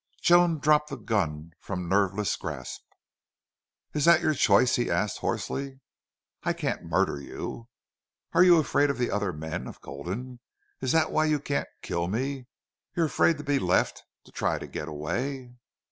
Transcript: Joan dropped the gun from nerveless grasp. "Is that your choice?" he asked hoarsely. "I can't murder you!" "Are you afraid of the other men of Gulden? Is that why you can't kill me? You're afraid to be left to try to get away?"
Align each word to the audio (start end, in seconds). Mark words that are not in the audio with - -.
Joan 0.19 0.57
dropped 0.57 0.89
the 0.89 0.97
gun 0.97 1.51
from 1.59 1.87
nerveless 1.87 2.35
grasp. 2.35 2.81
"Is 3.93 4.05
that 4.05 4.19
your 4.19 4.33
choice?" 4.33 4.75
he 4.75 4.89
asked 4.89 5.19
hoarsely. 5.19 5.79
"I 6.41 6.53
can't 6.53 6.81
murder 6.89 7.21
you!" 7.21 7.67
"Are 8.33 8.43
you 8.43 8.57
afraid 8.57 8.89
of 8.89 8.97
the 8.97 9.11
other 9.11 9.31
men 9.31 9.67
of 9.67 9.79
Gulden? 9.79 10.39
Is 10.81 10.91
that 10.93 11.11
why 11.11 11.25
you 11.25 11.39
can't 11.39 11.69
kill 11.83 12.07
me? 12.07 12.47
You're 12.95 13.05
afraid 13.05 13.37
to 13.37 13.43
be 13.43 13.59
left 13.59 14.01
to 14.23 14.31
try 14.31 14.57
to 14.57 14.65
get 14.65 14.87
away?" 14.87 15.53